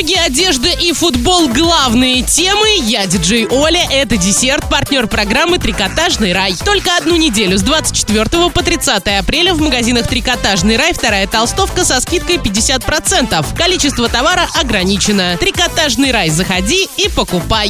[0.00, 2.68] Ноги, одежда и футбол– главные темы.
[2.86, 6.54] Я диджей Оля, это десерт, партнер программы «Трикотажный рай».
[6.64, 12.00] Только одну неделю с 24 по 30 апреля в магазинах «Трикотажный рай» вторая толстовка со
[12.00, 13.44] скидкой 50%.
[13.54, 15.36] Количество товара ограничено.
[15.38, 17.68] «Трикотажный рай» заходи и покупай.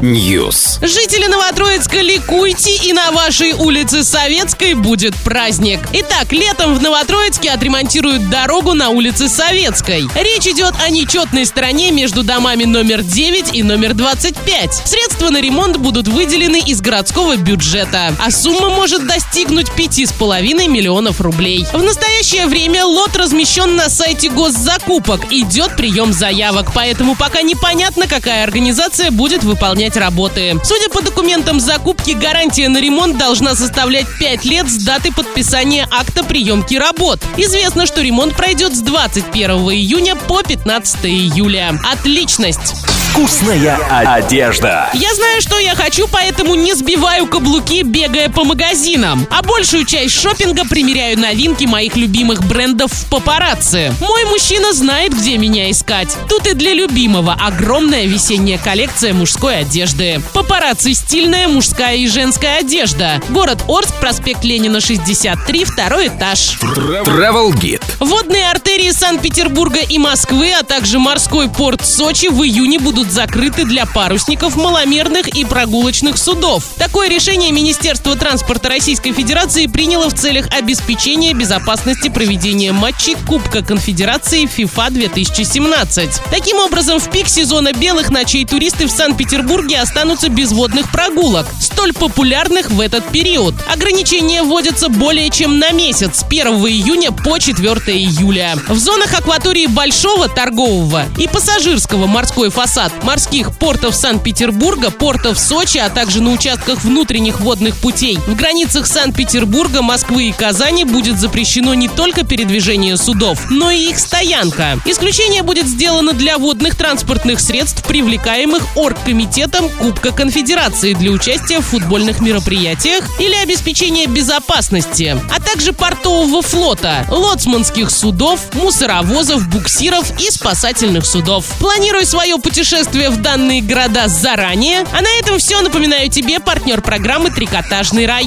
[0.00, 0.78] News.
[0.80, 5.80] Жители Новотроицка ликуйте и на вашей улице Советской будет праздник.
[5.92, 10.03] Итак, летом в Новотроицке отремонтируют дорогу на улице Советской.
[10.14, 14.82] Речь идет о нечетной стороне между домами номер 9 и номер 25.
[14.84, 21.66] Средства на ремонт будут выделены из городского бюджета, а сумма может достигнуть 5,5 миллионов рублей.
[21.72, 25.32] В настоящее время лот размещен на сайте госзакупок.
[25.32, 30.58] Идет прием заявок, поэтому пока непонятно, какая организация будет выполнять работы.
[30.64, 36.24] Судя по документам закупки, гарантия на ремонт должна составлять 5 лет с даты подписания акта
[36.24, 37.20] приемки работ.
[37.36, 41.78] Известно, что ремонт пройдет с 21 июня по 15 июля.
[41.84, 42.74] Отличность!
[43.14, 43.76] Вкусная
[44.16, 44.90] одежда.
[44.92, 49.24] Я знаю, что я хочу, поэтому не сбиваю каблуки, бегая по магазинам.
[49.30, 53.94] А большую часть шопинга примеряю новинки моих любимых брендов в папарацци.
[54.00, 56.08] Мой мужчина знает, где меня искать.
[56.28, 60.20] Тут и для любимого огромная весенняя коллекция мужской одежды.
[60.32, 63.22] Папарацци стильная мужская и женская одежда.
[63.28, 66.58] Город Орск, проспект Ленина, 63, второй этаж.
[66.60, 67.84] Travel Guide.
[68.00, 73.86] Водные артерии Санкт-Петербурга и Москвы, а также морской порт Сочи в июне будут закрыты для
[73.86, 76.64] парусников, маломерных и прогулочных судов.
[76.76, 84.44] Такое решение Министерство транспорта Российской Федерации приняло в целях обеспечения безопасности проведения матчей Кубка Конфедерации
[84.44, 86.10] FIFA 2017.
[86.30, 91.92] Таким образом, в пик сезона белых ночей туристы в Санкт-Петербурге останутся без водных прогулок, столь
[91.92, 93.54] популярных в этот период.
[93.70, 97.64] Ограничения вводятся более чем на месяц, с 1 июня по 4
[97.96, 98.56] июля.
[98.68, 105.90] В зонах акватории Большого торгового и пассажирского морской фасад морских портов Санкт-Петербурга, портов Сочи, а
[105.90, 108.16] также на участках внутренних водных путей.
[108.28, 113.98] В границах Санкт-Петербурга, Москвы и Казани будет запрещено не только передвижение судов, но и их
[113.98, 114.78] стоянка.
[114.84, 122.20] Исключение будет сделано для водных транспортных средств, привлекаемых оргкомитетом Кубка Конфедерации для участия в футбольных
[122.20, 131.46] мероприятиях или обеспечения безопасности, а также портового флота, лоцманских судов, мусоровозов, буксиров и спасательных судов.
[131.60, 134.84] Планируй свое путешествие в данные города заранее.
[134.92, 135.60] А на этом все.
[135.60, 138.22] Напоминаю тебе партнер программы «Трикотажный рай».